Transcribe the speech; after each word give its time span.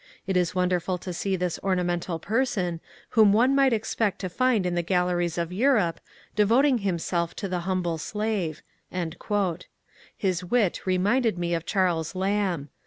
It 0.25 0.35
is 0.35 0.55
wonderful 0.55 0.97
to 0.97 1.13
see 1.13 1.35
this 1.35 1.59
ornamental 1.63 2.17
person, 2.17 2.79
whom 3.09 3.31
one 3.33 3.53
might 3.53 3.71
expect 3.71 4.17
to 4.21 4.29
find 4.29 4.65
in 4.65 4.73
the 4.73 4.81
galleries 4.81 5.37
of 5.37 5.53
Europe, 5.53 5.99
devoting 6.35 6.79
himself 6.79 7.35
to 7.35 7.47
the 7.47 7.59
humble 7.69 7.99
slave." 7.99 8.63
His 10.17 10.43
wit 10.43 10.87
reminded 10.87 11.37
me 11.37 11.53
of 11.53 11.67
Charles 11.67 12.15
Lamb. 12.15 12.69